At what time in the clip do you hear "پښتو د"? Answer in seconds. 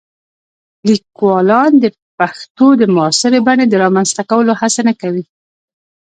2.17-2.83